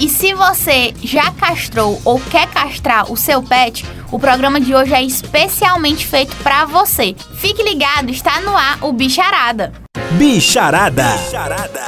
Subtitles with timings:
[0.00, 4.92] E se você já castrou ou quer castrar o seu pet, o programa de hoje
[4.92, 7.14] é especialmente feito para você.
[7.36, 9.81] Fique ligado, está no ar o Bicharada.
[10.18, 11.04] Bicharada.
[11.16, 11.80] Bicharada.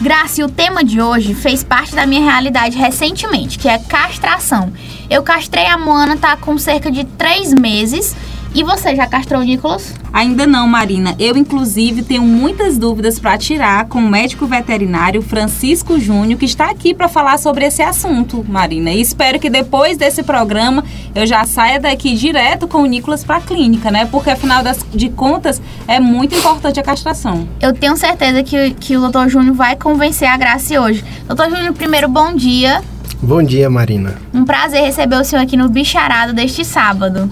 [0.00, 4.72] Graça, o tema de hoje fez parte da minha realidade recentemente, que é castração.
[5.08, 8.14] Eu castrei a Moana, tá com cerca de três meses
[8.56, 9.92] e você já castrou o Nicolas?
[10.10, 11.14] Ainda não, Marina.
[11.18, 16.70] Eu, inclusive, tenho muitas dúvidas para tirar com o médico veterinário Francisco Júnior, que está
[16.70, 18.90] aqui para falar sobre esse assunto, Marina.
[18.90, 20.82] E espero que depois desse programa
[21.14, 24.06] eu já saia daqui direto com o Nicolas para a clínica, né?
[24.06, 27.46] Porque, afinal das, de contas, é muito importante a castração.
[27.60, 31.04] Eu tenho certeza que, que o doutor Júnior vai convencer a Graça hoje.
[31.26, 32.80] Doutor Júnior, primeiro, bom dia.
[33.20, 34.14] Bom dia, Marina.
[34.32, 37.30] Um prazer receber o senhor aqui no Bicharado deste sábado.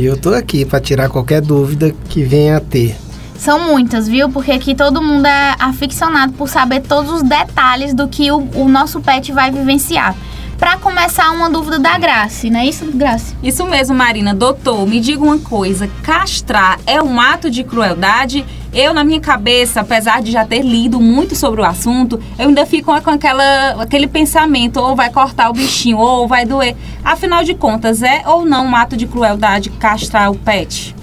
[0.00, 2.96] E eu tô aqui para tirar qualquer dúvida que venha a ter.
[3.36, 4.30] São muitas, viu?
[4.30, 8.66] Porque aqui todo mundo é aficionado por saber todos os detalhes do que o, o
[8.66, 10.16] nosso pet vai vivenciar.
[10.58, 13.36] Para começar, uma dúvida da Grace, não é isso, Grace?
[13.42, 14.34] Isso mesmo, Marina.
[14.34, 18.46] Doutor, me diga uma coisa: castrar é um ato de crueldade?
[18.72, 22.64] Eu, na minha cabeça, apesar de já ter lido muito sobre o assunto, eu ainda
[22.64, 26.76] fico com aquela, aquele pensamento: ou vai cortar o bichinho, ou vai doer.
[27.04, 30.94] Afinal de contas, é ou não um ato de crueldade castrar o pet?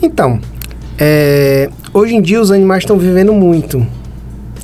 [0.00, 0.40] Então,
[0.98, 3.84] é, hoje em dia os animais estão vivendo muito.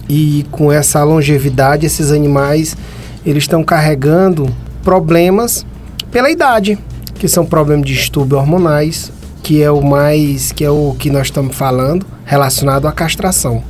[0.09, 2.77] E com essa longevidade, esses animais
[3.25, 4.49] eles estão carregando
[4.83, 5.65] problemas
[6.11, 6.79] pela idade,
[7.15, 9.11] que são problemas de distúrbio hormonais,
[9.43, 13.63] que é o mais, que é o que nós estamos falando, relacionado à castração.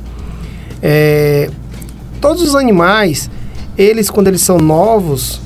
[0.81, 1.49] É,
[2.21, 3.29] todos os animais,
[3.77, 5.41] eles quando eles são novos,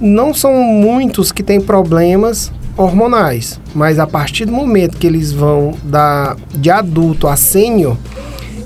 [0.00, 5.74] não são muitos que têm problemas hormonais, mas a partir do momento que eles vão
[5.84, 7.96] da de adulto a sênior,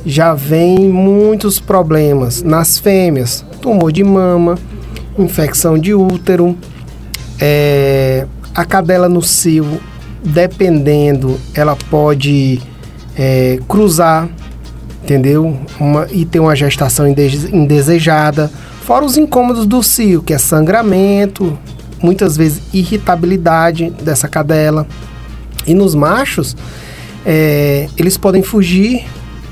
[0.04, 4.58] já vem muitos problemas nas fêmeas, tumor de mama,
[5.19, 6.56] infecção de útero,
[7.38, 9.81] é, a cadela no cio,
[10.25, 12.61] dependendo, ela pode
[13.17, 14.29] é, cruzar,
[15.03, 15.56] entendeu?
[15.79, 18.51] Uma, e ter uma gestação indesejada.
[18.83, 21.59] Fora os incômodos do cio, que é sangramento,
[22.03, 24.87] muitas vezes irritabilidade dessa cadela.
[25.67, 26.56] E nos machos,
[27.27, 29.05] é, eles podem fugir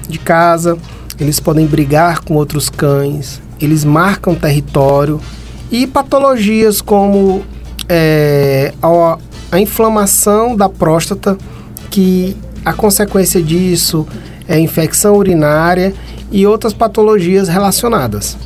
[0.08, 0.78] de casa,
[1.18, 5.20] eles podem brigar com outros cães, eles marcam território
[5.70, 7.42] e patologias como
[7.88, 8.72] é,
[9.50, 11.36] a, inflamação da próstata,
[11.90, 14.06] que a consequência disso
[14.48, 15.94] é infecção urinária
[16.30, 18.36] e outras patologias relacionadas.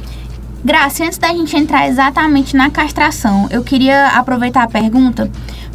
[0.63, 5.31] Graça, antes da gente entrar exatamente na castração, eu queria aproveitar a pergunta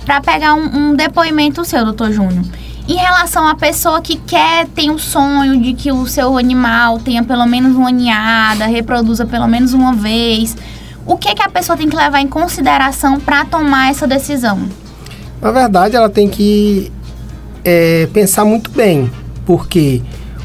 [0.06, 2.46] para pegar um, um, depoimento seu, doutor Júnior.
[2.88, 7.24] Em relação à pessoa que quer, tem o sonho de que o seu animal tenha
[7.24, 10.56] pelo menos uma ninhada, reproduza pelo menos uma vez,
[11.04, 14.70] o que, que a pessoa tem que levar em consideração para tomar essa decisão?
[15.42, 16.92] Na verdade, ela tem que
[17.64, 19.10] é, pensar muito bem,
[19.46, 20.02] porque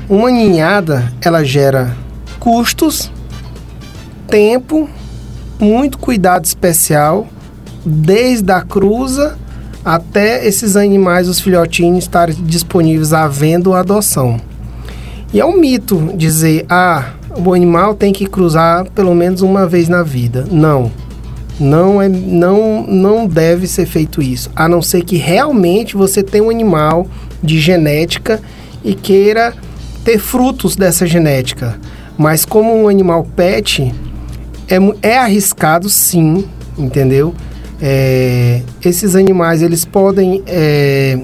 [0.09, 1.97] uma ninhada ela gera
[2.39, 3.11] custos,
[4.27, 4.89] tempo,
[5.59, 7.27] muito cuidado especial,
[7.85, 9.39] desde a cruza
[9.85, 14.41] até esses animais, os filhotinhos, estarem disponíveis à venda ou adoção.
[15.33, 19.89] E é um mito dizer, ah, o animal tem que cruzar pelo menos uma vez
[19.89, 20.47] na vida.
[20.51, 20.91] Não.
[21.61, 24.51] Não, é, não, não deve ser feito isso.
[24.57, 27.07] A não ser que realmente você tenha um animal
[27.43, 28.41] de genética
[28.83, 29.55] e queira
[30.03, 31.79] ter frutos dessa genética.
[32.17, 33.95] Mas como um animal pet,
[34.69, 36.47] é, é arriscado sim,
[36.79, 37.35] entendeu?
[37.81, 41.19] É, esses animais, eles podem é,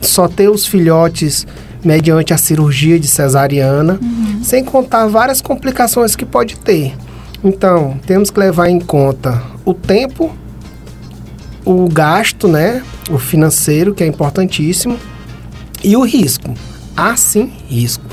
[0.00, 1.46] só ter os filhotes
[1.84, 4.42] mediante a cirurgia de cesariana, uhum.
[4.42, 6.94] sem contar várias complicações que pode ter.
[7.44, 10.32] Então, temos que levar em conta o tempo,
[11.64, 12.82] o gasto, né?
[13.10, 14.98] O financeiro, que é importantíssimo,
[15.82, 16.54] e o risco.
[16.96, 18.04] Há sim risco.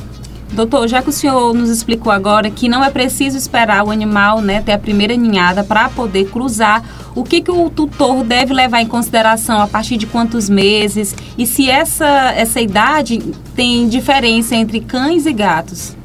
[0.51, 4.41] Doutor, já que o senhor nos explicou agora que não é preciso esperar o animal
[4.41, 6.83] né, ter a primeira ninhada para poder cruzar,
[7.13, 11.45] o que, que o tutor deve levar em consideração a partir de quantos meses e
[11.45, 13.19] se essa, essa idade
[13.55, 15.95] tem diferença entre cães e gatos?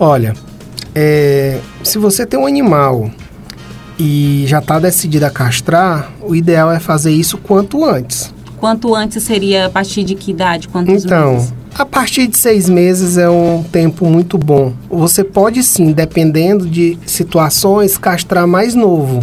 [0.00, 0.34] Olha,
[0.98, 3.10] é, se você tem um animal
[3.98, 8.32] e já está decidido a castrar, o ideal é fazer isso quanto antes.
[8.56, 10.68] Quanto antes seria a partir de que idade?
[10.68, 11.52] Quantos então, meses?
[11.74, 14.72] a partir de seis meses é um tempo muito bom.
[14.88, 19.22] Você pode sim, dependendo de situações, castrar mais novo.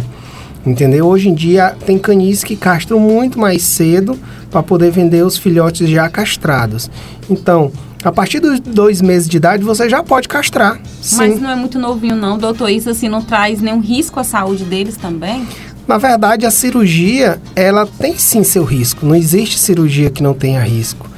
[0.64, 1.06] Entendeu?
[1.06, 4.16] Hoje em dia tem canis que castram muito mais cedo
[4.48, 6.88] para poder vender os filhotes já castrados.
[7.28, 7.72] Então,
[8.04, 10.78] a partir dos dois meses de idade, você já pode castrar.
[11.00, 11.16] Sim.
[11.16, 12.68] Mas não é muito novinho, não, doutor.
[12.68, 15.46] Isso assim não traz nenhum risco à saúde deles também?
[15.88, 19.06] Na verdade, a cirurgia, ela tem sim seu risco.
[19.06, 21.08] Não existe cirurgia que não tenha risco.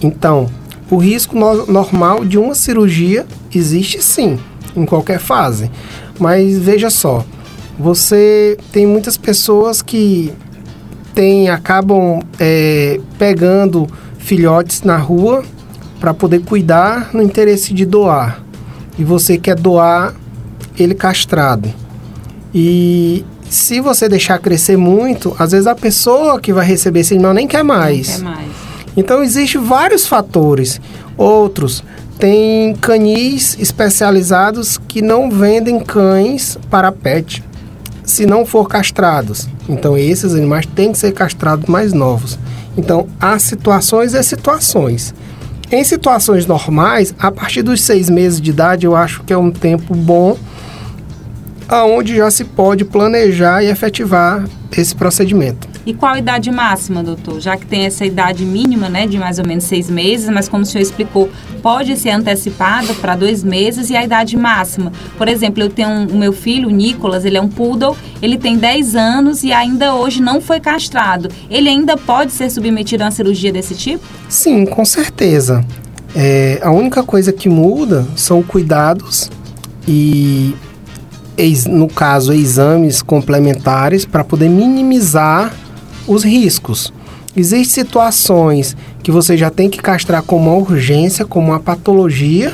[0.00, 0.48] Então,
[0.88, 4.38] o risco no normal de uma cirurgia existe sim,
[4.76, 5.68] em qualquer fase.
[6.18, 7.24] Mas veja só,
[7.78, 10.32] você tem muitas pessoas que
[11.12, 13.88] tem, acabam é, pegando
[14.18, 15.44] filhotes na rua
[16.00, 18.42] para poder cuidar no interesse de doar.
[18.98, 20.14] E você quer doar
[20.78, 21.72] ele castrado.
[22.52, 27.34] E se você deixar crescer muito, às vezes a pessoa que vai receber esse animal
[27.34, 28.20] nem quer mais.
[28.20, 28.50] Não quer mais.
[28.96, 30.80] Então existem vários fatores.
[31.16, 31.84] Outros
[32.18, 37.42] tem canis especializados que não vendem cães para pet
[38.04, 39.48] se não for castrados.
[39.68, 42.38] Então esses animais têm que ser castrados mais novos.
[42.76, 45.14] Então há situações e situações.
[45.72, 49.52] Em situações normais, a partir dos seis meses de idade, eu acho que é um
[49.52, 50.36] tempo bom
[51.68, 54.44] aonde já se pode planejar e efetivar
[54.76, 55.69] esse procedimento.
[55.86, 57.40] E qual a idade máxima, doutor?
[57.40, 60.62] Já que tem essa idade mínima, né, de mais ou menos seis meses, mas como
[60.62, 61.30] o senhor explicou,
[61.62, 64.92] pode ser antecipada para dois meses e a idade máxima.
[65.16, 68.36] Por exemplo, eu tenho um, o meu filho, o Nicolas, ele é um poodle, ele
[68.36, 71.30] tem 10 anos e ainda hoje não foi castrado.
[71.50, 74.04] Ele ainda pode ser submetido a uma cirurgia desse tipo?
[74.28, 75.64] Sim, com certeza.
[76.14, 79.30] É, a única coisa que muda são cuidados
[79.86, 80.54] e
[81.68, 85.50] no caso, exames complementares para poder minimizar
[86.12, 86.92] os riscos.
[87.36, 92.52] Existem situações que você já tem que castrar como uma urgência, como uma patologia,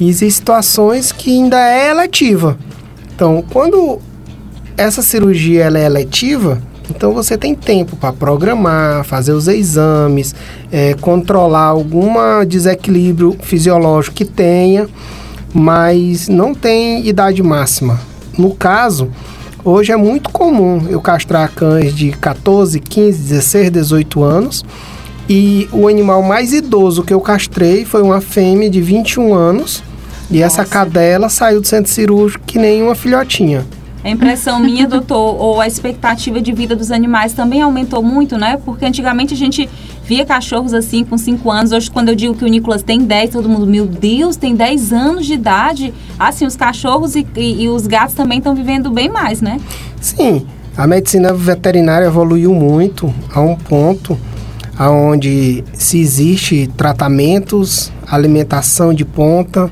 [0.00, 2.58] e existem situações que ainda é eletiva.
[3.14, 3.98] Então, quando
[4.76, 10.34] essa cirurgia ela é eletiva, então você tem tempo para programar, fazer os exames,
[10.72, 12.14] é, controlar algum
[12.46, 14.88] desequilíbrio fisiológico que tenha,
[15.52, 18.00] mas não tem idade máxima.
[18.38, 19.10] No caso,
[19.66, 24.64] hoje é muito comum eu castrar cães de 14, 15, 16, 18 anos.
[25.28, 29.82] E o animal mais idoso que eu castrei foi uma fêmea de 21 anos.
[30.30, 30.62] E Nossa.
[30.62, 33.66] essa cadela saiu do centro cirúrgico que nem uma filhotinha.
[34.06, 38.56] A impressão minha, doutor, ou a expectativa de vida dos animais também aumentou muito, né?
[38.64, 39.68] Porque antigamente a gente
[40.04, 41.72] via cachorros assim com 5 anos.
[41.72, 44.92] Hoje, quando eu digo que o Nicolas tem 10, todo mundo, meu Deus, tem 10
[44.92, 45.92] anos de idade.
[46.16, 49.60] Assim, os cachorros e, e, e os gatos também estão vivendo bem mais, né?
[50.00, 54.16] Sim, a medicina veterinária evoluiu muito a um ponto
[54.78, 59.68] aonde se existe tratamentos, alimentação de ponta,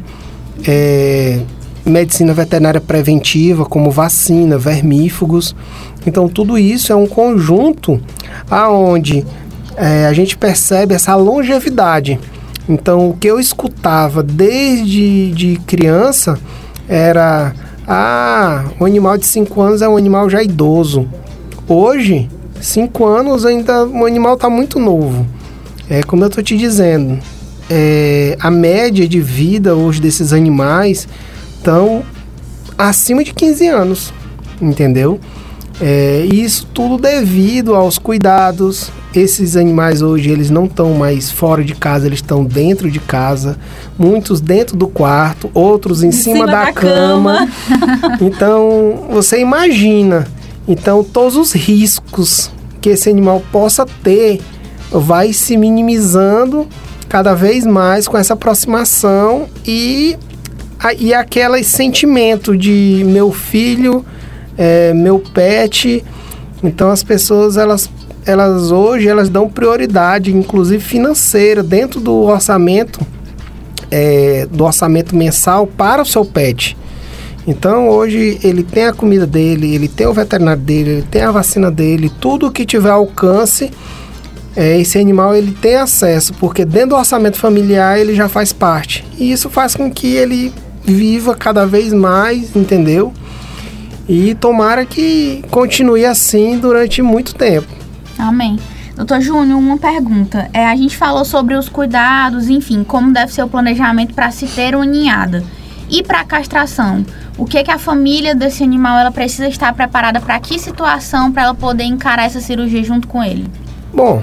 [0.66, 1.40] é,
[1.84, 5.54] medicina veterinária preventiva, como vacina, vermífugos.
[6.06, 8.00] Então, tudo isso é um conjunto
[8.50, 9.24] aonde
[9.76, 12.18] é, a gente percebe essa longevidade.
[12.68, 16.38] Então, o que eu escutava desde de criança
[16.88, 17.54] era:
[17.86, 21.06] ah, o animal de 5 anos é um animal já idoso.
[21.68, 22.28] Hoje,
[22.60, 25.26] 5 anos ainda o animal está muito novo.
[25.88, 27.18] É como eu estou te dizendo,
[27.68, 31.06] é, a média de vida hoje desses animais
[31.64, 32.02] estão
[32.76, 34.12] acima de 15 anos,
[34.60, 35.18] entendeu?
[35.80, 38.92] É, isso tudo devido aos cuidados.
[39.14, 43.56] Esses animais hoje eles não estão mais fora de casa, eles estão dentro de casa,
[43.98, 47.48] muitos dentro do quarto, outros em, em cima, cima, da, da cama.
[47.70, 48.18] cama.
[48.20, 50.26] então você imagina,
[50.68, 54.40] então todos os riscos que esse animal possa ter
[54.90, 56.66] vai se minimizando
[57.08, 60.16] cada vez mais com essa aproximação e
[60.98, 64.04] e aquele sentimento de meu filho,
[64.58, 66.04] é, meu pet.
[66.62, 67.88] Então as pessoas elas
[68.26, 73.00] elas hoje elas dão prioridade, inclusive financeira, dentro do orçamento
[73.90, 76.76] é, do orçamento mensal para o seu pet.
[77.46, 81.30] Então hoje ele tem a comida dele, ele tem o veterinário dele, ele tem a
[81.30, 83.70] vacina dele, tudo que tiver alcance,
[84.56, 89.04] é, esse animal ele tem acesso, porque dentro do orçamento familiar ele já faz parte.
[89.18, 90.52] E isso faz com que ele
[90.84, 93.12] viva cada vez mais, entendeu?
[94.08, 97.68] E tomara que continue assim durante muito tempo.
[98.18, 98.58] Amém.
[98.96, 100.48] Doutor Júnior, uma pergunta.
[100.52, 104.46] É, a gente falou sobre os cuidados, enfim, como deve ser o planejamento para se
[104.46, 105.42] ter uma ninhada.
[105.90, 107.04] E para a castração?
[107.36, 111.42] O que, que a família desse animal ela precisa estar preparada para que situação para
[111.42, 113.46] ela poder encarar essa cirurgia junto com ele?
[113.92, 114.22] Bom,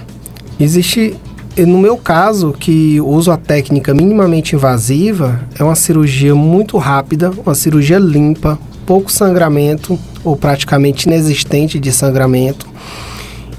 [0.60, 1.18] existe
[1.58, 7.54] no meu caso, que uso a técnica minimamente invasiva, é uma cirurgia muito rápida, uma
[7.54, 12.68] cirurgia limpa, pouco sangramento ou praticamente inexistente de sangramento.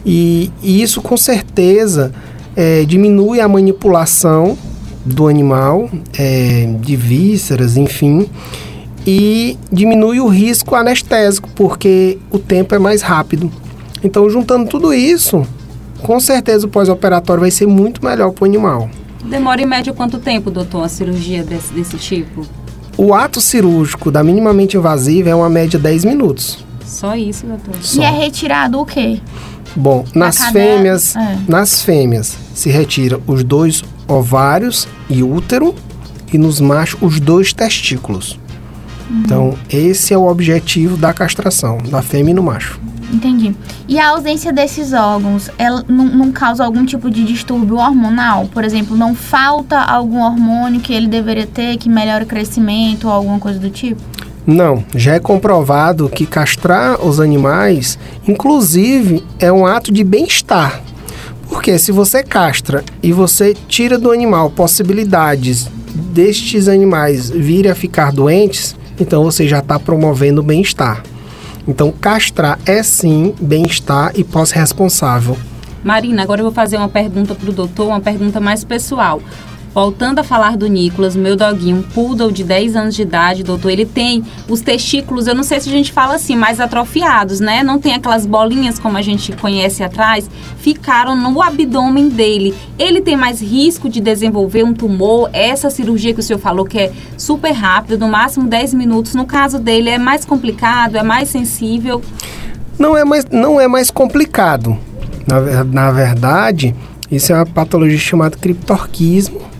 [0.04, 2.12] E, e isso com certeza
[2.56, 4.56] é, diminui a manipulação
[5.04, 8.28] do animal, é, de vísceras, enfim,
[9.06, 13.50] e diminui o risco anestésico, porque o tempo é mais rápido.
[14.02, 15.46] Então, juntando tudo isso,
[16.02, 18.90] com certeza o pós-operatório vai ser muito melhor para o animal.
[19.24, 22.44] Demora em média quanto tempo, doutor, uma cirurgia desse, desse tipo?
[22.96, 26.64] O ato cirúrgico da minimamente invasiva é uma média 10 minutos.
[26.84, 27.74] Só isso, doutor.
[27.80, 28.02] Só.
[28.02, 29.20] E é retirado o quê?
[29.74, 31.38] Bom, nas fêmeas, é.
[31.48, 35.74] nas fêmeas se retira os dois ovários e útero
[36.32, 38.38] e nos machos os dois testículos.
[39.20, 42.80] Então, esse é o objetivo da castração, da fêmea e no macho.
[43.12, 43.54] Entendi.
[43.86, 48.46] E a ausência desses órgãos, ela não, não, causa algum tipo de distúrbio hormonal?
[48.46, 53.12] Por exemplo, não falta algum hormônio que ele deveria ter que melhora o crescimento ou
[53.12, 54.00] alguma coisa do tipo?
[54.46, 60.80] Não, já é comprovado que castrar os animais, inclusive, é um ato de bem-estar.
[61.48, 68.10] Porque se você castra e você tira do animal possibilidades destes animais virem a ficar
[68.10, 71.02] doentes, então você já está promovendo bem-estar.
[71.66, 75.36] Então, castrar é sim bem-estar e pós-responsável.
[75.84, 79.20] Marina, agora eu vou fazer uma pergunta para o doutor, uma pergunta mais pessoal.
[79.74, 83.70] Voltando a falar do Nicolas, meu doguinho, um poodle de 10 anos de idade, doutor,
[83.70, 87.62] ele tem os testículos, eu não sei se a gente fala assim, mais atrofiados, né?
[87.62, 92.54] Não tem aquelas bolinhas como a gente conhece atrás, ficaram no abdômen dele.
[92.78, 95.30] Ele tem mais risco de desenvolver um tumor?
[95.32, 99.24] Essa cirurgia que o senhor falou que é super rápida, no máximo 10 minutos, no
[99.24, 102.02] caso dele é mais complicado, é mais sensível?
[102.78, 104.76] Não é mais, não é mais complicado.
[105.26, 106.74] Na, na verdade,
[107.10, 109.51] isso é uma patologia chamada criptorquismo,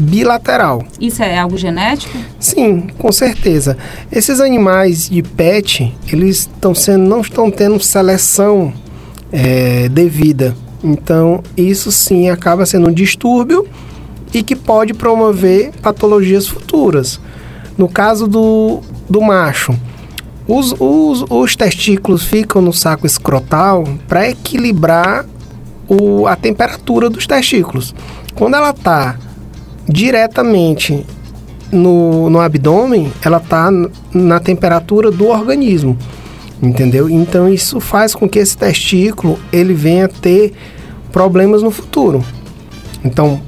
[0.00, 0.84] bilateral.
[1.00, 2.16] Isso é algo genético?
[2.38, 3.76] Sim, com certeza.
[4.10, 8.72] Esses animais de pet, eles estão sendo, não estão tendo seleção
[9.32, 10.54] é, devida.
[10.82, 13.66] Então, isso sim acaba sendo um distúrbio
[14.32, 17.20] e que pode promover patologias futuras.
[17.76, 19.74] No caso do, do macho,
[20.46, 25.24] os, os, os testículos ficam no saco escrotal para equilibrar
[25.88, 27.94] o, a temperatura dos testículos.
[28.34, 29.16] Quando ela está
[29.90, 31.04] diretamente
[31.72, 33.70] no, no abdômen, ela está
[34.12, 35.96] na temperatura do organismo,
[36.62, 37.08] entendeu?
[37.08, 40.52] Então isso faz com que esse testículo ele venha ter
[41.12, 42.24] problemas no futuro.
[43.04, 43.40] Então,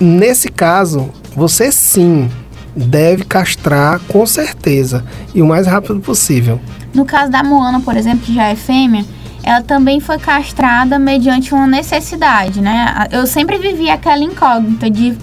[0.00, 2.28] nesse caso, você sim
[2.74, 6.60] deve castrar com certeza e o mais rápido possível.
[6.92, 9.04] No caso da Moana, por exemplo, que já é fêmea,
[9.42, 13.06] ela também foi castrada mediante uma necessidade, né?
[13.12, 15.16] Eu sempre vivi aquela incógnita de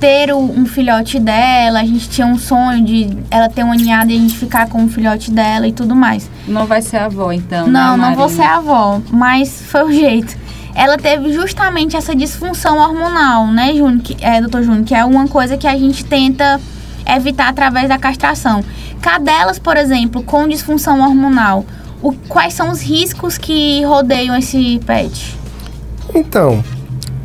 [0.00, 4.16] ter um filhote dela, a gente tinha um sonho de ela ter uma ninhada e
[4.16, 6.28] a gente ficar com o filhote dela e tudo mais.
[6.48, 7.66] Não vai ser avó, então?
[7.66, 10.34] Não, né, não vou ser avó, mas foi o jeito.
[10.74, 14.00] Ela teve justamente essa disfunção hormonal, né, Júnior?
[14.02, 16.58] Que, é, doutor Júnior, que é uma coisa que a gente tenta
[17.06, 18.64] evitar através da castração.
[19.02, 21.66] Cadelas, por exemplo, com disfunção hormonal,
[22.00, 25.36] o, quais são os riscos que rodeiam esse pet?
[26.14, 26.64] Então,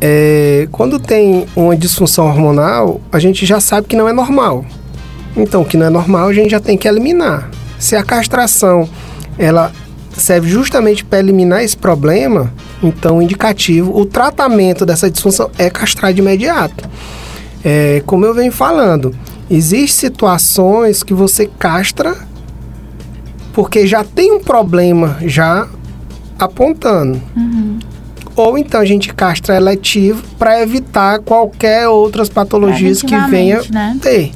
[0.00, 4.64] é, quando tem uma disfunção hormonal, a gente já sabe que não é normal.
[5.36, 7.50] Então, o que não é normal, a gente já tem que eliminar.
[7.78, 8.88] Se a castração
[9.38, 9.72] ela
[10.16, 16.20] serve justamente para eliminar esse problema, então indicativo, o tratamento dessa disfunção é castrar de
[16.20, 16.88] imediato.
[17.62, 19.14] É, como eu venho falando,
[19.50, 22.16] existem situações que você castra
[23.52, 25.66] porque já tem um problema já
[26.38, 27.20] apontando.
[27.34, 27.78] Uhum
[28.36, 33.96] ou então a gente castra eletivo para evitar qualquer outras patologias que venha né?
[34.00, 34.32] ter.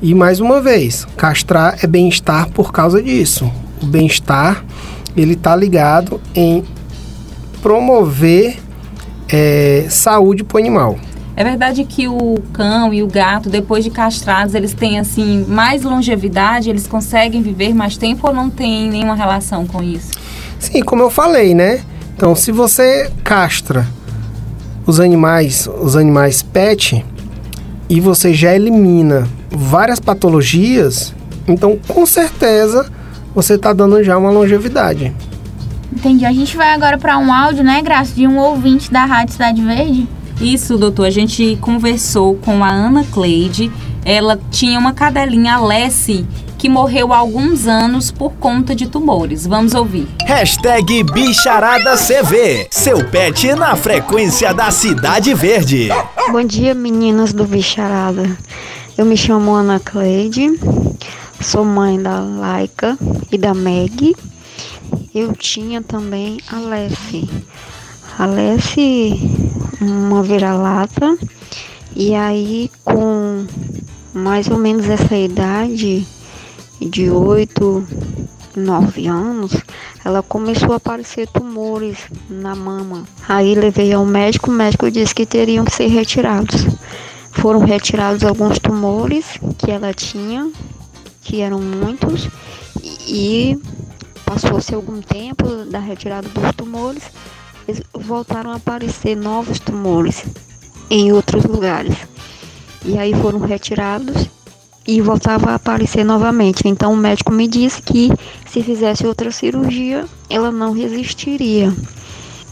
[0.00, 3.50] E mais uma vez, castrar é bem-estar por causa disso.
[3.82, 4.64] O bem-estar
[5.16, 6.62] ele está ligado em
[7.62, 8.58] promover
[9.28, 10.98] é, saúde para o animal.
[11.34, 15.82] É verdade que o cão e o gato, depois de castrados, eles têm assim mais
[15.82, 20.12] longevidade, eles conseguem viver mais tempo ou não tem nenhuma relação com isso?
[20.58, 21.82] Sim, como eu falei, né?
[22.16, 23.86] Então, se você castra
[24.86, 27.04] os animais, os animais pet
[27.90, 31.14] e você já elimina várias patologias,
[31.46, 32.90] então com certeza
[33.34, 35.14] você está dando já uma longevidade.
[35.92, 36.24] Entendi.
[36.24, 39.62] A gente vai agora para um áudio, né, Graça, de um ouvinte da Rádio Cidade
[39.62, 40.08] Verde.
[40.40, 41.06] Isso, doutor.
[41.06, 43.70] A gente conversou com a Ana Cleide.
[44.04, 46.26] Ela tinha uma cadelinha Lessie
[46.58, 49.46] que morreu há alguns anos por conta de tumores.
[49.46, 50.08] Vamos ouvir.
[50.26, 52.68] Hashtag BicharadaCV.
[52.70, 55.88] Seu pet na frequência da Cidade Verde.
[56.30, 58.36] Bom dia, meninas do Bicharada.
[58.96, 60.58] Eu me chamo Ana Cleide,
[61.40, 62.98] sou mãe da Laika
[63.30, 64.16] e da Meg.
[65.14, 67.28] Eu tinha também a Lefe.
[68.18, 69.20] A Lefe,
[69.80, 71.16] uma vira-lata.
[71.94, 73.46] E aí, com
[74.14, 76.06] mais ou menos essa idade,
[76.80, 77.86] de 8,
[78.56, 79.52] 9 anos,
[80.04, 83.04] ela começou a aparecer tumores na mama.
[83.28, 86.66] Aí levei ao médico, o médico disse que teriam que ser retirados.
[87.32, 90.50] Foram retirados alguns tumores que ela tinha,
[91.22, 92.28] que eram muitos,
[93.06, 93.58] e
[94.24, 97.02] passou-se algum tempo da retirada dos tumores,
[97.92, 100.24] voltaram a aparecer novos tumores
[100.88, 101.96] em outros lugares.
[102.84, 104.28] E aí foram retirados
[104.86, 106.66] e voltava a aparecer novamente.
[106.66, 108.10] Então o médico me disse que
[108.46, 111.72] se fizesse outra cirurgia, ela não resistiria.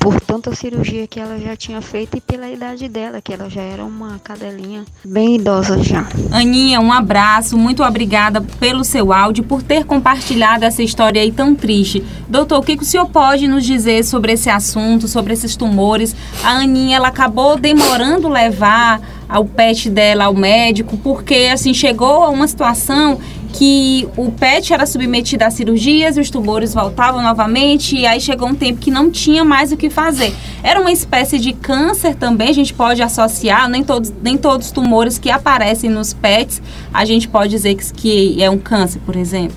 [0.04, 3.62] Por tanta cirurgia que ela já tinha feito e pela idade dela, que ela já
[3.62, 6.06] era uma cadelinha bem idosa já.
[6.30, 11.54] Aninha, um abraço, muito obrigada pelo seu áudio, por ter compartilhado essa história aí tão
[11.54, 12.04] triste.
[12.28, 16.14] Doutor, o que, o senhor pode nos dizer sobre esse assunto, sobre esses tumores?
[16.42, 22.28] A Aninha, ela acabou demorando levar ao pet dela ao médico, porque assim chegou a
[22.28, 23.18] uma situação
[23.54, 28.54] que o pet era submetido a cirurgias, os tumores voltavam novamente e aí chegou um
[28.54, 30.34] tempo que não tinha mais o que fazer.
[30.61, 34.72] Era uma espécie de câncer também, a gente pode associar, nem todos, nem todos os
[34.72, 36.61] tumores que aparecem nos pets,
[36.92, 39.57] a gente pode dizer que, que é um câncer, por exemplo.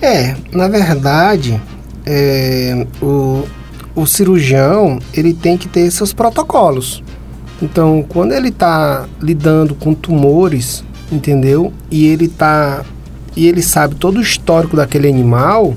[0.00, 1.60] É, na verdade,
[2.06, 3.44] é, o,
[3.94, 7.02] o cirurgião ele tem que ter seus protocolos.
[7.60, 10.82] Então, quando ele está lidando com tumores,
[11.12, 11.70] entendeu?
[11.90, 12.82] E ele tá
[13.36, 15.74] e ele sabe todo o histórico daquele animal,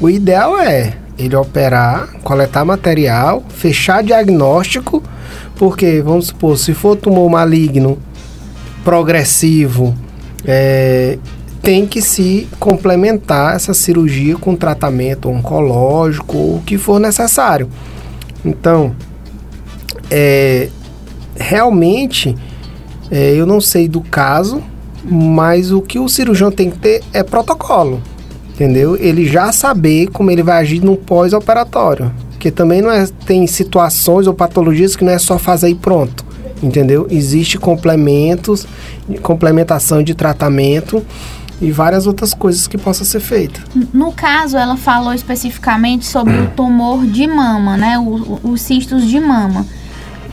[0.00, 5.02] o ideal é ele operar, coletar material, fechar diagnóstico,
[5.56, 7.98] porque vamos supor, se for tumor maligno
[8.84, 9.94] progressivo,
[10.44, 11.18] é,
[11.60, 17.68] tem que se complementar essa cirurgia com tratamento oncológico ou o que for necessário.
[18.44, 18.94] Então,
[20.10, 20.68] é,
[21.36, 22.36] realmente,
[23.10, 24.62] é, eu não sei do caso,
[25.04, 28.02] mas o que o cirurgião tem que ter é protocolo,
[28.50, 28.96] entendeu?
[28.96, 32.12] Ele já saber como ele vai agir no pós-operatório.
[32.30, 36.24] Porque também não é, tem situações ou patologias que não é só fazer e pronto,
[36.62, 37.06] entendeu?
[37.10, 38.66] Existe complementos,
[39.22, 41.04] complementação de tratamento
[41.60, 43.64] e várias outras coisas que possam ser feitas.
[43.92, 47.98] No caso, ela falou especificamente sobre o tumor de mama, né?
[47.98, 49.66] O, os cistos de mama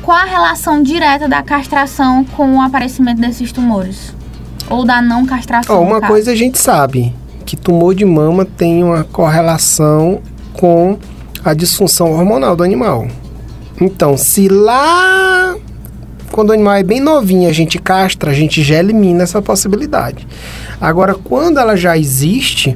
[0.05, 4.13] qual a relação direta da castração com o aparecimento desses tumores?
[4.69, 5.79] Ou da não castração?
[5.79, 7.13] Oh, uma coisa a gente sabe,
[7.45, 10.21] que tumor de mama tem uma correlação
[10.53, 10.97] com
[11.43, 13.07] a disfunção hormonal do animal.
[13.79, 15.55] Então, se lá
[16.31, 20.27] quando o animal é bem novinho, a gente castra, a gente já elimina essa possibilidade.
[20.81, 22.75] Agora, quando ela já existe,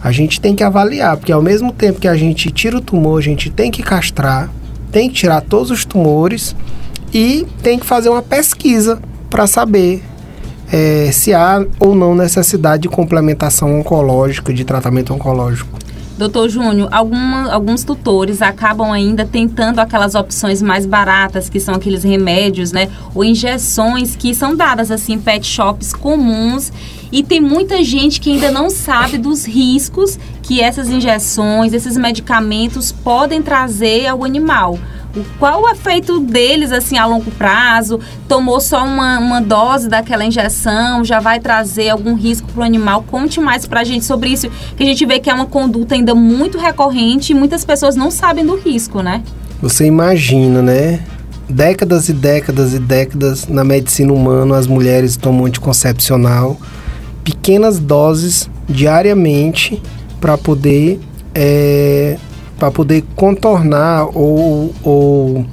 [0.00, 3.18] a gente tem que avaliar, porque ao mesmo tempo que a gente tira o tumor,
[3.18, 4.50] a gente tem que castrar,
[4.92, 6.54] tem que tirar todos os tumores
[7.12, 10.02] e tem que fazer uma pesquisa para saber
[10.72, 15.78] é, se há ou não necessidade de complementação oncológica, de tratamento oncológico.
[16.16, 22.70] Doutor Júnior, alguns tutores acabam ainda tentando aquelas opções mais baratas, que são aqueles remédios,
[22.70, 22.88] né?
[23.14, 26.72] Ou injeções que são dadas assim em pet shops comuns.
[27.10, 32.92] E tem muita gente que ainda não sabe dos riscos que essas injeções, esses medicamentos
[32.92, 34.78] podem trazer ao animal
[35.38, 38.00] qual o efeito deles assim a longo prazo?
[38.28, 43.04] Tomou só uma, uma dose daquela injeção, já vai trazer algum risco para o animal?
[43.04, 45.94] Conte mais para a gente sobre isso, que a gente vê que é uma conduta
[45.94, 49.22] ainda muito recorrente e muitas pessoas não sabem do risco, né?
[49.60, 51.00] Você imagina, né?
[51.48, 56.58] Décadas e décadas e décadas na medicina humana as mulheres tomam anticoncepcional,
[57.22, 59.82] pequenas doses diariamente
[60.20, 60.98] para poder
[61.34, 62.16] é,
[62.62, 65.44] para poder contornar ou, ou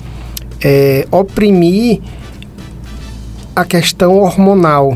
[0.63, 2.01] é, oprimir
[3.55, 4.95] a questão hormonal.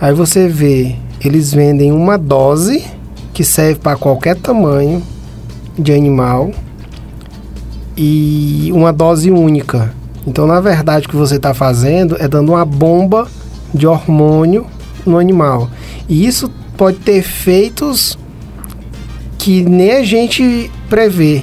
[0.00, 2.84] Aí você vê, eles vendem uma dose
[3.34, 5.02] que serve para qualquer tamanho
[5.76, 6.52] de animal
[7.96, 9.92] e uma dose única.
[10.24, 13.26] Então, na verdade, o que você está fazendo é dando uma bomba
[13.74, 14.64] de hormônio
[15.04, 15.68] no animal.
[16.08, 18.16] E isso pode ter efeitos
[19.40, 21.42] que nem a gente prevê,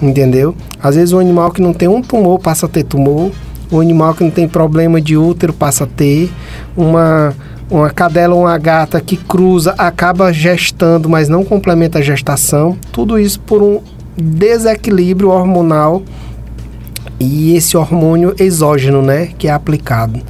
[0.00, 0.54] entendeu?
[0.82, 3.30] Às vezes o animal que não tem um tumor passa a ter tumor,
[3.70, 6.30] o animal que não tem problema de útero passa a ter,
[6.74, 7.34] uma
[7.70, 12.76] uma cadela ou uma gata que cruza acaba gestando, mas não complementa a gestação.
[12.92, 13.80] Tudo isso por um
[14.16, 16.02] desequilíbrio hormonal
[17.18, 20.20] e esse hormônio exógeno, né, que é aplicado.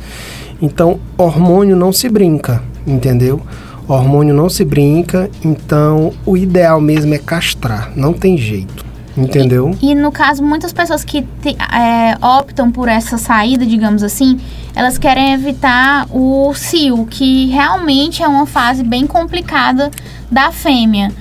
[0.63, 3.41] Então, hormônio não se brinca, entendeu?
[3.87, 8.85] Hormônio não se brinca, então o ideal mesmo é castrar, não tem jeito.
[9.17, 9.77] Entendeu?
[9.81, 14.41] E, e no caso, muitas pessoas que te, é, optam por essa saída, digamos assim,
[14.75, 19.91] elas querem evitar o cio, que realmente é uma fase bem complicada
[20.31, 21.13] da fêmea.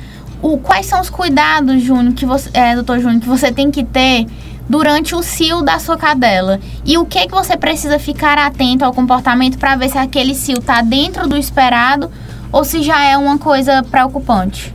[0.42, 3.84] O, quais são os cuidados, Júnior, que você, é, doutor Júnior, que você tem que
[3.84, 4.26] ter
[4.68, 6.60] durante o cio da sua cadela?
[6.84, 10.58] E o que que você precisa ficar atento ao comportamento para ver se aquele cio
[10.58, 12.10] está dentro do esperado
[12.54, 14.72] ou se já é uma coisa preocupante?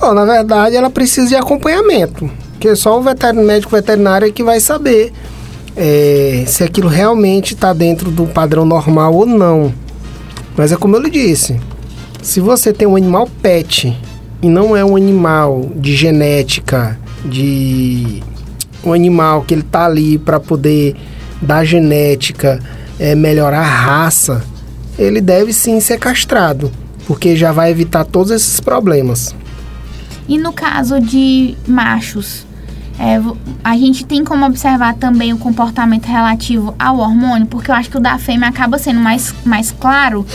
[0.00, 2.28] Bom, na verdade, ela precisa de acompanhamento,
[2.58, 5.12] que só o veterinário, médico veterinário é que vai saber
[5.76, 9.72] é, se aquilo realmente está dentro do padrão normal ou não.
[10.56, 11.60] Mas é como eu lhe disse,
[12.22, 13.94] se você tem um animal pet
[14.42, 18.22] e não é um animal de genética, de
[18.82, 20.96] um animal que ele tá ali para poder
[21.42, 22.58] dar genética,
[22.98, 24.42] é, melhorar a raça,
[24.98, 26.70] ele deve sim ser castrado,
[27.06, 29.34] porque já vai evitar todos esses problemas.
[30.28, 32.44] E no caso de machos,
[32.98, 33.20] é,
[33.62, 37.96] a gente tem como observar também o comportamento relativo ao hormônio, porque eu acho que
[37.96, 40.26] o da fêmea acaba sendo mais, mais claro,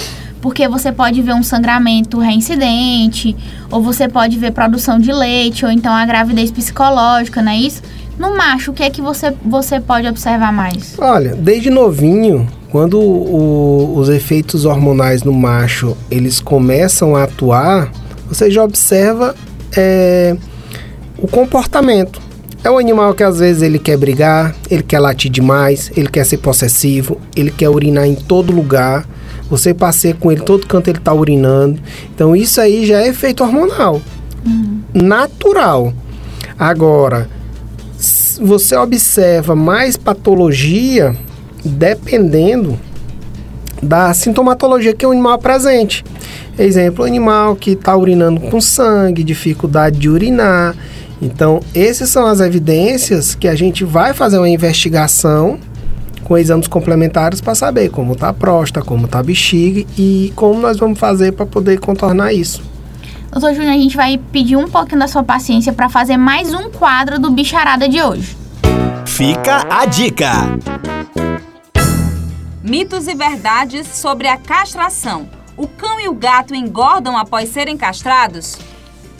[0.41, 3.36] porque você pode ver um sangramento reincidente,
[3.69, 7.81] ou você pode ver produção de leite, ou então a gravidez psicológica, não é isso?
[8.17, 10.95] No macho, o que é que você, você pode observar mais?
[10.99, 17.91] Olha, desde novinho, quando o, os efeitos hormonais no macho eles começam a atuar,
[18.27, 19.36] você já observa
[19.75, 20.38] é,
[21.17, 22.21] o comportamento.
[22.63, 26.25] É um animal que às vezes ele quer brigar, ele quer latir demais, ele quer
[26.25, 29.05] ser possessivo, ele quer urinar em todo lugar.
[29.49, 31.81] Você passeia com ele, todo canto ele está urinando.
[32.15, 34.01] Então isso aí já é efeito hormonal.
[34.45, 34.81] Uhum.
[34.93, 35.93] Natural.
[36.57, 37.27] Agora,
[38.39, 41.17] você observa mais patologia
[41.63, 42.80] dependendo
[43.82, 46.04] da sintomatologia que o animal apresente.
[46.58, 50.76] Exemplo, animal que está urinando com sangue, dificuldade de urinar.
[51.21, 55.60] Então, essas são as evidências que a gente vai fazer uma investigação
[56.24, 60.60] com exames complementares para saber como está a próstata, como está a bexiga e como
[60.60, 62.62] nós vamos fazer para poder contornar isso.
[63.32, 66.69] Doutor Júnior, a gente vai pedir um pouquinho da sua paciência para fazer mais um
[66.69, 68.36] quadro do Bicharada de hoje.
[69.06, 70.32] Fica a dica!
[72.63, 75.28] Mitos e verdades sobre a castração.
[75.58, 78.56] O cão e o gato engordam após serem castrados?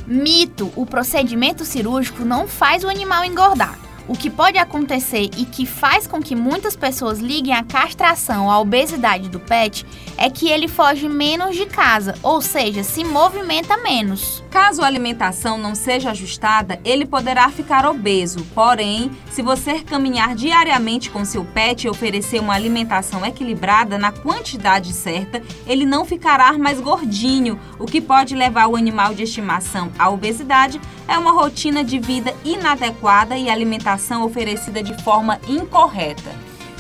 [0.06, 3.81] Mito: o procedimento cirúrgico não faz o animal engordar.
[4.08, 8.60] O que pode acontecer e que faz com que muitas pessoas liguem a castração à
[8.60, 9.86] obesidade do pet
[10.18, 14.44] é que ele foge menos de casa, ou seja, se movimenta menos.
[14.50, 18.46] Caso a alimentação não seja ajustada, ele poderá ficar obeso.
[18.54, 24.94] Porém, se você caminhar diariamente com seu pet e oferecer uma alimentação equilibrada na quantidade
[24.94, 30.10] certa, ele não ficará mais gordinho, o que pode levar o animal de estimação à
[30.10, 33.91] obesidade é uma rotina de vida inadequada e alimentação
[34.24, 36.32] oferecida de forma incorreta.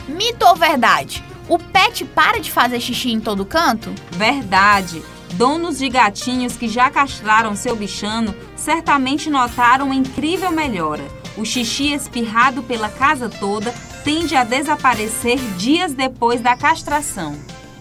[0.07, 1.23] Mito ou verdade?
[1.47, 3.93] O pet para de fazer xixi em todo canto?
[4.11, 5.01] Verdade.
[5.33, 11.03] Donos de gatinhos que já castraram seu bichano certamente notaram uma incrível melhora.
[11.37, 17.37] O xixi espirrado pela casa toda tende a desaparecer dias depois da castração.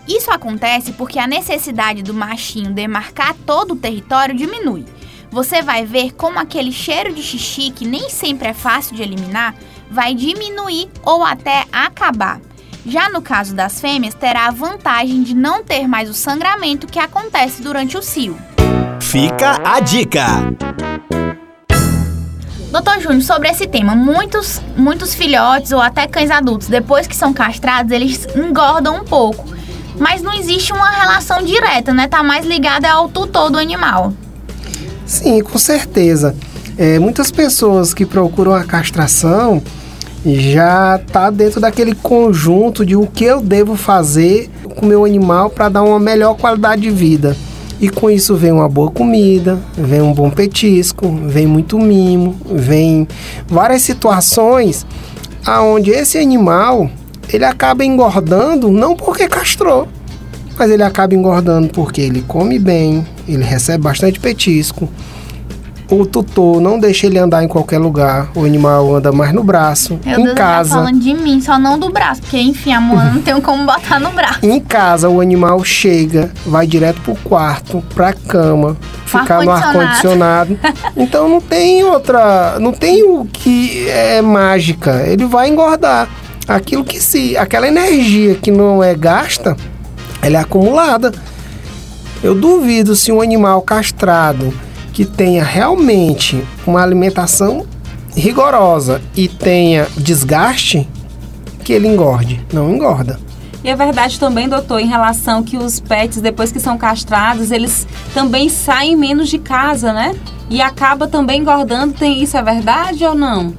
[0.09, 4.85] Isso acontece porque a necessidade do machinho demarcar todo o território diminui.
[5.31, 9.55] Você vai ver como aquele cheiro de xixi, que nem sempre é fácil de eliminar,
[9.89, 12.41] vai diminuir ou até acabar.
[12.85, 16.99] Já no caso das fêmeas, terá a vantagem de não ter mais o sangramento que
[16.99, 18.37] acontece durante o cio.
[19.01, 20.27] Fica a dica!
[22.73, 27.33] Doutor Júnior, sobre esse tema, muitos, muitos filhotes ou até cães adultos, depois que são
[27.33, 29.45] castrados, eles engordam um pouco.
[29.97, 32.09] Mas não existe uma relação direta, né?
[32.09, 34.13] Tá mais ligada ao tutor do animal.
[35.11, 36.37] Sim, com certeza.
[36.79, 39.61] É, muitas pessoas que procuram a castração,
[40.25, 45.69] já está dentro daquele conjunto de o que eu devo fazer com meu animal para
[45.69, 47.37] dar uma melhor qualidade de vida.
[47.81, 53.09] E com isso vem uma boa comida, vem um bom petisco, vem muito mimo, vem
[53.49, 54.87] várias situações
[55.45, 56.89] aonde esse animal
[57.33, 59.89] ele acaba engordando não porque castrou,
[60.61, 64.91] mas ele acaba engordando porque ele come bem, ele recebe bastante petisco,
[65.91, 68.31] o tutor não deixa ele andar em qualquer lugar.
[68.35, 70.69] O animal anda mais no braço, Meu em Deus, casa.
[70.69, 73.65] Tá falando de mim, só não do braço, porque enfim, a Moana não tem como
[73.65, 74.39] botar no braço.
[74.43, 80.59] Em casa, o animal chega, vai direto pro quarto, pra cama, ficar no ar-condicionado.
[80.95, 82.59] então não tem outra.
[82.61, 85.05] Não tem o que é mágica.
[85.07, 86.07] Ele vai engordar.
[86.47, 87.35] Aquilo que se.
[87.39, 89.57] Aquela energia que não é gasta,
[90.23, 91.13] ela é acumulada.
[92.23, 94.53] Eu duvido se um animal castrado
[94.93, 97.67] que tenha realmente uma alimentação
[98.15, 100.89] rigorosa e tenha desgaste,
[101.65, 102.45] que ele engorde.
[102.53, 103.19] Não engorda.
[103.63, 107.87] E é verdade também, doutor, em relação que os pets, depois que são castrados, eles
[108.15, 110.15] também saem menos de casa, né?
[110.49, 111.93] E acaba também engordando.
[111.93, 113.55] Tem isso é verdade ou não?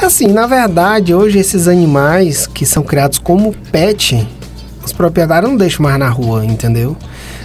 [0.00, 4.26] Assim, na verdade, hoje esses animais que são criados como pet,
[4.88, 6.96] os proprietários não deixam mais na rua, entendeu?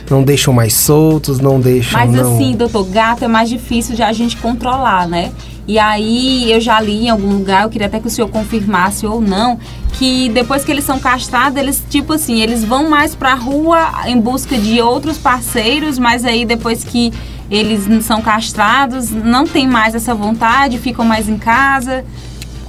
[0.10, 2.00] Não deixam mais soltos, não deixam.
[2.00, 2.36] Mas não...
[2.36, 5.32] assim, doutor, gato é mais difícil de a gente controlar, né?
[5.68, 9.06] E aí eu já li em algum lugar, eu queria até que o senhor confirmasse
[9.06, 9.58] ou não,
[9.94, 14.20] que depois que eles são castrados, eles tipo assim, eles vão mais pra rua em
[14.20, 17.14] busca de outros parceiros, mas aí depois que
[17.50, 22.04] eles são castrados, não tem mais essa vontade, ficam mais em casa.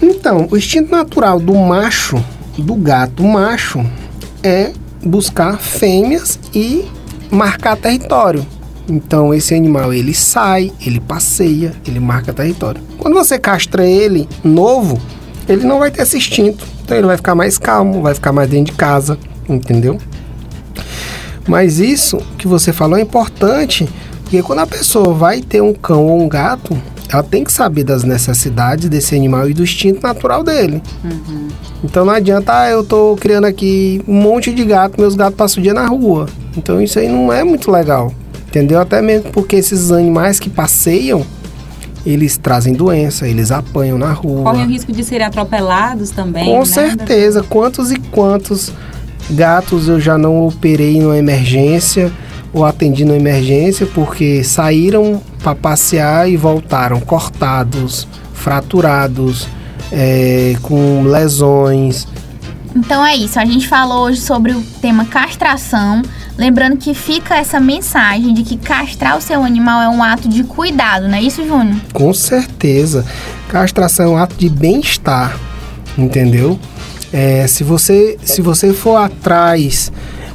[0.01, 2.23] Então, o instinto natural do macho,
[2.59, 3.85] do gato macho,
[4.45, 6.85] é buscar fêmeas e
[7.31, 8.47] marcar território.
[8.89, 12.83] Então esse animal ele sai, ele passeia, ele marca território.
[12.99, 15.01] Quando você castra ele novo,
[15.49, 16.65] ele não vai ter esse instinto.
[16.85, 19.99] Então ele vai ficar mais calmo, vai ficar mais dentro de casa, entendeu?
[21.49, 23.89] Mas isso que você falou é importante,
[24.23, 26.77] porque quando a pessoa vai ter um cão ou um gato,
[27.15, 30.83] ela tem que saber das necessidades desse animal e do instinto natural dele.
[31.05, 31.49] Uhum.
[31.85, 35.61] Então não adianta, ah, eu tô criando aqui um monte de gato, meus gatos passam
[35.61, 36.29] o dia na rua.
[36.57, 38.13] Então isso aí não é muito legal.
[38.49, 38.81] Entendeu?
[38.81, 41.25] Até mesmo porque esses animais que passeiam,
[42.05, 44.43] eles trazem doença, eles apanham na rua.
[44.51, 46.47] Correm o risco de serem atropelados também.
[46.47, 46.65] Com né?
[46.65, 47.45] certeza.
[47.45, 48.73] Quantos e quantos
[49.31, 52.13] gatos eu já não operei numa emergência
[52.55, 59.49] ou atendi numa emergência porque saíram para passear e voltaram cortados, fraturados,
[59.93, 62.07] é, com lesões.
[62.75, 66.03] Então é isso, a gente falou hoje sobre o tema castração.
[66.37, 70.43] Lembrando que fica essa mensagem de que castrar o seu animal é um ato de
[70.43, 71.77] cuidado, não é isso, Júnior?
[71.93, 73.05] Com certeza.
[73.49, 75.39] Castração é um ato de bem-estar,
[75.97, 76.59] entendeu?
[77.13, 79.93] É, se, você, se você for atrás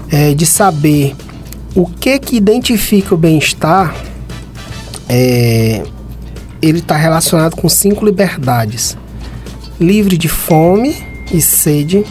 [0.10, 1.14] é, de saber
[1.76, 3.96] o que que identifica o bem-estar,
[5.08, 5.84] é,
[6.62, 8.98] ele está relacionado com cinco liberdades:
[9.80, 10.96] livre de fome
[11.32, 12.06] e sede,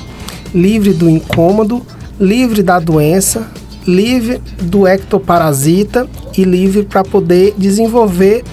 [0.54, 1.84] livre do incômodo,
[2.20, 3.48] livre da doença,
[3.86, 8.44] livre do ectoparasita e livre para poder desenvolver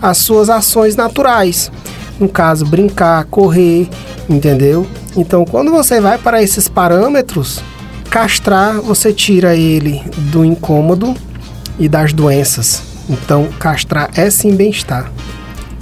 [0.00, 1.70] as suas ações naturais.
[2.18, 3.88] No caso, brincar, correr,
[4.28, 4.86] entendeu?
[5.16, 7.60] Então, quando você vai para esses parâmetros,
[8.14, 10.00] castrar, você tira ele
[10.30, 11.16] do incômodo
[11.80, 12.80] e das doenças.
[13.10, 15.10] Então, castrar é sim bem-estar.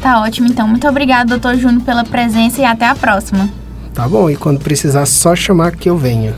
[0.01, 0.66] Tá ótimo, então.
[0.66, 3.51] Muito obrigada, doutor Júnior, pela presença e até a próxima.
[3.92, 4.31] Tá bom?
[4.31, 6.35] E quando precisar, só chamar que eu venha.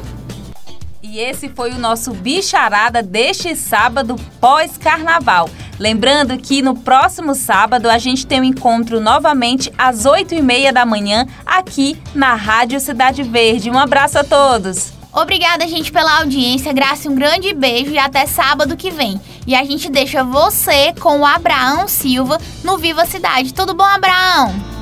[1.01, 5.49] E esse foi o nosso Bicharada deste sábado pós-carnaval.
[5.79, 11.25] Lembrando que no próximo sábado a gente tem um encontro novamente às 8h30 da manhã
[11.47, 13.71] aqui na Rádio Cidade Verde.
[13.71, 15.04] Um abraço a todos!
[15.15, 16.73] Obrigada, gente, pela audiência.
[16.73, 19.21] Graça, um grande beijo e até sábado que vem.
[19.47, 23.55] E a gente deixa você com o Abraão Silva no Viva Cidade.
[23.55, 24.74] Tudo bom, Abraão?